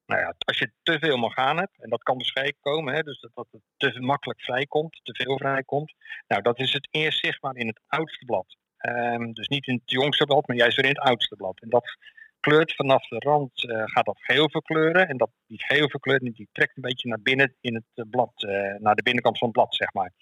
Nou 0.06 0.22
ja, 0.22 0.34
als 0.38 0.58
je 0.58 0.72
te 0.84 1.00
veel 1.00 1.18
mangaan 1.18 1.58
hebt, 1.58 1.82
en 1.82 1.90
dat 1.90 2.04
kan 2.04 2.18
dus 2.18 2.54
komen, 2.60 2.94
hè, 2.94 3.02
dus 3.04 3.20
dat, 3.20 3.32
dat 3.34 3.48
het 3.52 3.62
te 3.78 4.00
makkelijk 4.00 4.42
vrijkomt, 4.42 5.00
te 5.04 5.16
veel 5.24 5.38
vrijkomt. 5.38 5.94
Nou, 6.28 6.42
dat 6.42 6.60
is 6.60 6.74
het 6.74 6.88
eerst 6.92 7.20
zichtbaar 7.20 7.56
in 7.56 7.68
het 7.68 7.82
oudste 7.88 8.26
blad. 8.26 8.58
Um, 8.82 9.34
dus 9.34 9.48
niet 9.48 9.68
in 9.68 9.74
het 9.74 9.92
jongste 9.92 10.26
blad, 10.26 10.48
maar 10.48 10.58
juist 10.58 10.76
weer 10.76 10.86
in 10.86 10.96
het 10.96 11.06
oudste 11.08 11.36
blad. 11.36 11.60
En 11.62 11.70
dat 11.70 11.98
kleurt 12.40 12.76
vanaf 12.76 13.08
de 13.08 13.20
rand, 13.20 13.64
uh, 13.64 13.84
gaat 13.86 14.06
dat 14.06 14.20
geel 14.22 14.50
verkleuren. 14.50 15.08
En 15.08 15.18
dat, 15.18 15.30
die 15.48 15.64
geel 15.64 15.90
verkleuring 15.90 16.36
die 16.36 16.50
trekt 16.52 16.76
een 16.76 16.82
beetje 16.82 17.10
naar 17.10 17.22
binnen 17.22 17.56
in 17.62 17.76
het 17.76 18.10
blad, 18.10 18.32
uh, 18.36 18.76
naar 18.78 18.96
de 18.96 19.04
binnenkant 19.04 19.38
van 19.38 19.48
het 19.48 19.58
blad, 19.58 19.76
zeg 19.76 19.94
maar. 19.94 20.14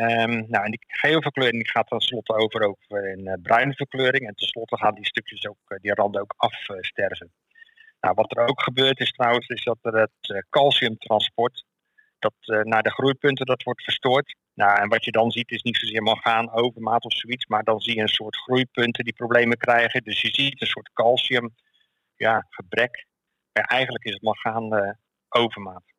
Um, 0.00 0.44
nou, 0.48 0.64
en 0.64 0.70
die 0.70 0.84
gele 0.86 1.22
verkleuring 1.22 1.62
die 1.62 1.70
gaat 1.70 1.88
tenslotte 1.88 2.34
over 2.34 2.62
ook 2.62 2.78
in 2.88 3.26
uh, 3.26 3.32
bruine 3.42 3.74
verkleuring. 3.74 4.26
En 4.26 4.34
tenslotte 4.34 4.76
gaan 4.76 4.94
die 4.94 5.06
stukjes 5.06 5.46
ook, 5.46 5.58
uh, 5.68 5.78
die 5.78 5.94
randen 5.94 6.20
ook 6.20 6.34
afsterven. 6.36 7.32
nou, 8.00 8.14
wat 8.14 8.36
er 8.36 8.46
ook 8.46 8.62
gebeurt 8.62 9.00
is 9.00 9.12
trouwens, 9.12 9.48
is 9.48 9.64
dat 9.64 9.78
er 9.82 9.94
het 9.94 10.44
calciumtransport, 10.50 11.64
dat 12.18 12.34
naar 12.64 12.82
de 12.82 12.90
groeipunten 12.90 13.46
dat 13.46 13.62
wordt 13.62 13.84
verstoord. 13.84 14.36
Nou, 14.54 14.80
en 14.80 14.88
wat 14.88 15.04
je 15.04 15.10
dan 15.10 15.30
ziet 15.30 15.50
is 15.50 15.62
niet 15.62 15.76
zozeer 15.76 16.02
mangaan, 16.02 16.52
overmaat 16.52 17.04
of 17.04 17.12
zoiets, 17.12 17.46
maar 17.46 17.62
dan 17.62 17.80
zie 17.80 17.94
je 17.94 18.00
een 18.00 18.08
soort 18.08 18.36
groeipunten 18.36 19.04
die 19.04 19.14
problemen 19.14 19.56
krijgen. 19.56 20.04
Dus 20.04 20.20
je 20.20 20.34
ziet 20.34 20.60
een 20.60 20.66
soort 20.66 20.90
calcium, 20.92 21.54
ja. 22.16 22.46
Maar 23.52 23.64
eigenlijk 23.64 24.04
is 24.04 24.12
het 24.12 24.22
mangaan 24.22 24.96
overmaat. 25.28 25.95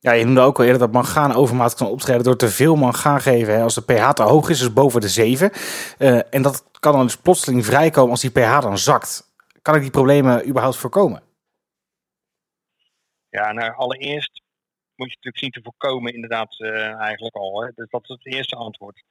Ja, 0.00 0.12
je 0.12 0.24
noemde 0.24 0.40
ook 0.40 0.58
al 0.58 0.64
eerder 0.64 0.80
dat 0.80 0.92
mangaan 0.92 1.34
overmaat 1.34 1.74
kan 1.74 1.86
optreden 1.86 2.22
door 2.22 2.36
te 2.36 2.48
veel 2.48 2.76
mangaan 2.76 3.20
geven. 3.20 3.54
Hè. 3.54 3.62
Als 3.62 3.74
de 3.74 3.82
pH 3.82 4.10
te 4.10 4.22
hoog 4.22 4.48
is, 4.48 4.58
dus 4.58 4.72
boven 4.72 5.00
de 5.00 5.08
7. 5.08 5.50
Uh, 5.98 6.34
en 6.34 6.42
dat 6.42 6.64
kan 6.80 6.92
dan 6.92 7.02
dus 7.02 7.16
plotseling 7.16 7.64
vrijkomen 7.64 8.10
als 8.10 8.20
die 8.20 8.30
pH 8.30 8.60
dan 8.60 8.78
zakt. 8.78 9.36
Kan 9.62 9.74
ik 9.74 9.80
die 9.80 9.90
problemen 9.90 10.48
überhaupt 10.48 10.76
voorkomen? 10.76 11.22
Ja, 13.28 13.52
nou 13.52 13.74
allereerst 13.74 14.42
moet 14.94 15.08
je 15.08 15.14
natuurlijk 15.14 15.38
zien 15.38 15.50
te 15.50 15.60
voorkomen 15.62 16.14
inderdaad 16.14 16.58
uh, 16.58 17.00
eigenlijk 17.00 17.36
al. 17.36 17.62
Hè. 17.62 17.70
Dus 17.74 17.90
dat 17.90 18.02
is 18.02 18.08
het 18.08 18.34
eerste 18.34 18.56
antwoord. 18.56 19.02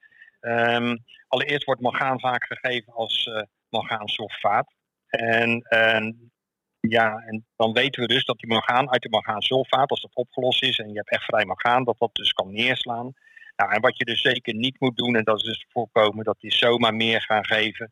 Um, 0.41 1.03
allereerst 1.27 1.65
wordt 1.65 1.81
mangaan 1.81 2.19
vaak 2.19 2.45
gegeven 2.45 2.93
als 2.93 3.25
uh, 3.25 3.41
mangaansulfaat. 3.69 4.73
En, 5.07 5.61
en 5.61 6.31
ja, 6.89 7.23
en 7.25 7.45
dan 7.55 7.73
weten 7.73 8.01
we 8.01 8.07
dus 8.07 8.25
dat 8.25 8.37
die 8.37 8.49
mangaan 8.49 8.91
uit 8.91 9.01
de 9.01 9.09
mangaansulfaat, 9.09 9.89
als 9.89 10.01
dat 10.01 10.15
opgelost 10.15 10.63
is 10.63 10.79
en 10.79 10.89
je 10.89 10.97
hebt 10.97 11.11
echt 11.11 11.23
vrij 11.23 11.45
mangaan, 11.45 11.83
dat 11.83 11.97
dat 11.97 12.15
dus 12.15 12.33
kan 12.33 12.51
neerslaan. 12.51 13.13
Nou, 13.55 13.71
en 13.71 13.81
wat 13.81 13.97
je 13.97 14.05
dus 14.05 14.21
zeker 14.21 14.53
niet 14.53 14.79
moet 14.79 14.97
doen, 14.97 15.15
en 15.15 15.23
dat 15.23 15.37
is 15.37 15.43
dus 15.43 15.65
voorkomen 15.69 16.23
dat 16.23 16.39
die 16.39 16.51
zomaar 16.51 16.95
meer 16.95 17.21
gaan 17.21 17.45
geven. 17.45 17.91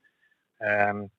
Um, 0.57 1.11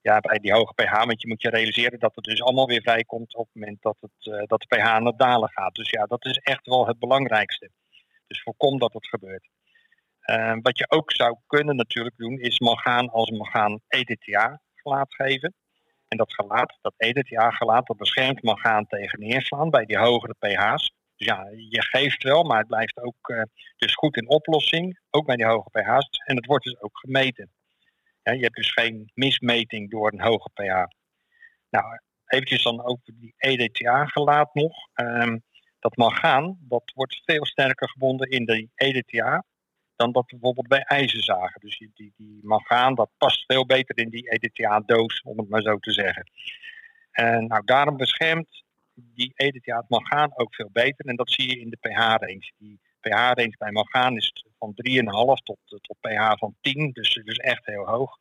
ja, 0.00 0.20
bij 0.20 0.38
die 0.38 0.52
hoge 0.52 0.74
pH, 0.74 1.04
want 1.04 1.20
je 1.22 1.28
moet 1.28 1.42
je 1.42 1.50
realiseren 1.50 1.98
dat 1.98 2.14
het 2.14 2.24
dus 2.24 2.42
allemaal 2.42 2.66
weer 2.66 2.82
vrijkomt 2.82 3.36
op 3.36 3.46
het 3.46 3.54
moment 3.54 3.82
dat, 3.82 3.96
het, 4.00 4.34
uh, 4.34 4.42
dat 4.46 4.60
de 4.60 4.76
pH 4.76 4.98
naar 4.98 5.16
dalen 5.16 5.50
gaat. 5.50 5.74
Dus 5.74 5.90
ja, 5.90 6.04
dat 6.04 6.24
is 6.24 6.36
echt 6.36 6.66
wel 6.66 6.86
het 6.86 6.98
belangrijkste. 6.98 7.70
Dus 8.26 8.42
voorkom 8.42 8.78
dat 8.78 8.92
het 8.92 9.08
gebeurt. 9.08 9.48
Uh, 10.26 10.56
wat 10.62 10.78
je 10.78 10.90
ook 10.90 11.12
zou 11.12 11.36
kunnen 11.46 11.76
natuurlijk 11.76 12.16
doen, 12.16 12.38
is 12.38 12.58
mangaan 12.58 13.10
als 13.10 13.30
mangaan 13.30 13.80
EDTA 13.88 14.60
gelaat 14.74 15.14
geven. 15.14 15.54
En 16.08 16.16
dat 16.16 16.34
gelaat, 16.34 16.78
dat 16.80 16.94
EDTA-gelaat, 16.96 17.86
dat 17.86 17.96
beschermt 17.96 18.42
mangaan 18.42 18.86
tegen 18.86 19.20
neerslaan 19.20 19.70
bij 19.70 19.84
die 19.84 19.98
hogere 19.98 20.34
pH's. 20.38 20.92
Dus 21.16 21.26
ja, 21.26 21.48
je 21.68 21.82
geeft 21.82 22.22
wel, 22.22 22.42
maar 22.42 22.58
het 22.58 22.66
blijft 22.66 23.00
ook 23.02 23.28
uh, 23.28 23.42
dus 23.76 23.94
goed 23.94 24.16
in 24.16 24.28
oplossing, 24.28 25.00
ook 25.10 25.26
bij 25.26 25.36
die 25.36 25.46
hoge 25.46 25.70
pH's. 25.70 26.22
En 26.24 26.36
het 26.36 26.46
wordt 26.46 26.64
dus 26.64 26.80
ook 26.80 26.98
gemeten. 26.98 27.50
Je 28.22 28.38
hebt 28.38 28.56
dus 28.56 28.72
geen 28.72 29.10
mismeting 29.14 29.90
door 29.90 30.12
een 30.12 30.20
hoge 30.20 30.50
pH. 30.54 30.84
Nou, 31.70 32.00
eventjes 32.26 32.62
dan 32.62 32.84
over 32.84 33.02
die 33.04 33.34
EDTA-gelaat 33.36 34.54
nog. 34.54 34.74
Um, 34.94 35.42
dat 35.78 35.96
mangaan, 35.96 36.58
dat 36.60 36.92
wordt 36.94 37.20
veel 37.24 37.46
sterker 37.46 37.88
gebonden 37.88 38.30
in 38.30 38.44
de 38.44 38.68
EDTA 38.74 39.44
dan 39.98 40.12
dat 40.12 40.26
bijvoorbeeld 40.26 40.68
bij 40.68 40.82
ijzerzagen. 40.82 41.60
Dus 41.60 41.78
die, 41.78 41.90
die, 41.94 42.12
die 42.16 42.40
mangaan, 42.42 42.94
dat 42.94 43.10
past 43.18 43.44
veel 43.46 43.66
beter 43.66 43.98
in 43.98 44.08
die 44.08 44.30
EDTA-doos, 44.30 45.22
om 45.22 45.38
het 45.38 45.48
maar 45.48 45.62
zo 45.62 45.78
te 45.78 45.92
zeggen. 45.92 46.30
En 47.10 47.46
nou, 47.46 47.62
daarom 47.64 47.96
beschermt 47.96 48.64
die 48.94 49.32
EDTA 49.34 49.76
het 49.76 49.88
mangaan 49.88 50.30
ook 50.34 50.54
veel 50.54 50.70
beter. 50.72 51.06
En 51.06 51.16
dat 51.16 51.30
zie 51.30 51.48
je 51.48 51.60
in 51.60 51.70
de 51.70 51.76
pH-range. 51.76 52.52
Die 52.58 52.80
pH-range 53.00 53.54
bij 53.58 53.70
mangaan 53.70 54.16
is 54.16 54.44
van 54.58 54.72
3,5 54.74 55.04
tot, 55.42 55.58
tot 55.64 55.96
pH 56.00 56.32
van 56.38 56.54
10, 56.60 56.90
dus, 56.92 57.20
dus 57.24 57.36
echt 57.36 57.66
heel 57.66 57.86
hoog. 57.86 58.18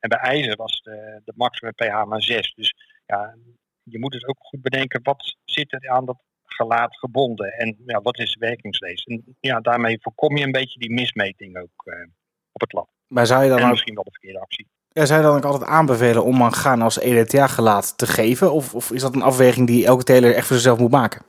En 0.00 0.08
bij 0.08 0.18
ijzer 0.18 0.56
was 0.56 0.80
de, 0.82 1.20
de 1.24 1.32
maximum 1.36 1.74
pH 1.74 2.04
maar 2.04 2.22
6. 2.22 2.54
Dus 2.54 2.74
ja, 3.06 3.34
je 3.82 3.98
moet 3.98 4.12
dus 4.12 4.26
ook 4.26 4.38
goed 4.38 4.62
bedenken, 4.62 5.02
wat 5.02 5.36
zit 5.44 5.72
er 5.72 5.88
aan 5.88 6.04
dat 6.04 6.22
gelaat 6.54 6.98
gebonden. 6.98 7.52
En 7.52 7.76
ja, 7.86 8.00
wat 8.00 8.18
is 8.18 8.32
de 8.32 8.46
werkingslees? 8.46 9.02
En 9.04 9.36
ja, 9.40 9.60
daarmee 9.60 9.98
voorkom 10.00 10.36
je 10.36 10.44
een 10.44 10.52
beetje 10.52 10.78
die 10.78 10.92
mismeting 10.92 11.58
ook 11.58 11.84
uh, 11.84 11.94
op 12.52 12.60
het 12.60 12.72
lab. 12.72 12.88
Maar 13.06 13.26
zou 13.26 13.42
je 13.42 13.48
dan 13.48 13.58
en 13.58 13.68
misschien 13.68 13.94
wel 13.94 14.04
de 14.04 14.10
verkeerde 14.10 14.40
actie. 14.40 14.68
Ja, 14.88 15.06
zou 15.06 15.20
je 15.20 15.26
dan 15.26 15.36
ook 15.36 15.44
altijd 15.44 15.70
aanbevelen 15.70 16.24
om 16.24 16.36
mangaan 16.36 16.82
als 16.82 16.98
EDTA-gelaat 16.98 17.98
te 17.98 18.06
geven? 18.06 18.52
Of, 18.52 18.74
of 18.74 18.90
is 18.90 19.00
dat 19.00 19.14
een 19.14 19.22
afweging 19.22 19.66
die 19.66 19.86
elke 19.86 20.04
teler 20.04 20.34
echt 20.34 20.46
voor 20.46 20.56
zichzelf 20.56 20.78
moet 20.78 20.90
maken? 20.90 21.22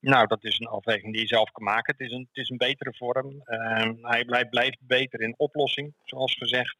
Nou, 0.00 0.26
dat 0.26 0.44
is 0.44 0.58
een 0.58 0.66
afweging 0.66 1.12
die 1.12 1.20
je 1.20 1.26
zelf 1.26 1.50
kan 1.50 1.64
maken. 1.64 1.94
Het 1.96 2.06
is 2.06 2.12
een, 2.12 2.26
het 2.32 2.36
is 2.36 2.50
een 2.50 2.56
betere 2.56 2.94
vorm. 2.94 3.32
Uh, 3.44 3.90
hij 4.00 4.24
blijft, 4.24 4.50
blijft 4.50 4.78
beter 4.80 5.20
in 5.20 5.34
oplossing, 5.36 5.94
zoals 6.04 6.34
gezegd. 6.34 6.76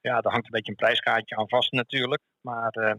Ja, 0.00 0.20
daar 0.20 0.32
hangt 0.32 0.46
een 0.46 0.52
beetje 0.52 0.70
een 0.70 0.84
prijskaartje 0.84 1.36
aan 1.36 1.48
vast 1.48 1.72
natuurlijk. 1.72 2.22
Maar 2.40 2.76
uh, 2.78 2.94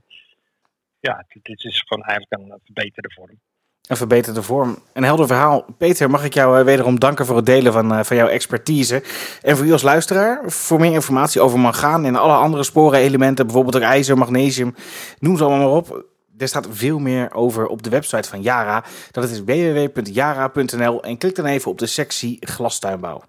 ja, 1.01 1.25
dit 1.41 1.63
is 1.63 1.84
gewoon 1.88 2.03
eigenlijk 2.03 2.41
een 2.41 2.60
verbeterde 2.63 3.12
vorm. 3.13 3.39
Een 3.88 3.98
verbeterde 3.98 4.43
vorm. 4.43 4.77
Een 4.93 5.03
helder 5.03 5.27
verhaal. 5.27 5.65
Peter, 5.77 6.10
mag 6.10 6.25
ik 6.25 6.34
jou 6.34 6.63
wederom 6.63 7.00
danken 7.00 7.25
voor 7.25 7.36
het 7.36 7.46
delen 7.46 7.74
van, 7.74 8.05
van 8.05 8.17
jouw 8.17 8.27
expertise. 8.27 9.03
En 9.41 9.58
voor 9.58 9.65
u 9.65 9.72
als 9.72 9.81
luisteraar, 9.81 10.41
voor 10.51 10.79
meer 10.79 10.91
informatie 10.91 11.41
over 11.41 11.60
mangaan 11.60 12.05
en 12.05 12.15
alle 12.15 12.34
andere 12.34 12.63
sporenelementen, 12.63 13.46
bijvoorbeeld 13.46 13.75
ook 13.75 13.81
ijzer, 13.81 14.17
magnesium, 14.17 14.75
noem 15.20 15.38
ze 15.38 15.43
allemaal 15.43 15.67
maar 15.67 15.77
op. 15.77 16.05
Er 16.38 16.48
staat 16.48 16.67
veel 16.70 17.00
meer 17.00 17.34
over 17.34 17.67
op 17.67 17.84
de 17.84 17.89
website 17.89 18.29
van 18.29 18.41
Yara. 18.41 18.84
Dat 19.12 19.29
is 19.29 19.43
www.yara.nl 19.43 21.03
en 21.03 21.17
klik 21.17 21.36
dan 21.36 21.46
even 21.46 21.72
op 21.72 21.77
de 21.77 21.86
sectie 21.86 22.38
glastuinbouw. 22.39 23.22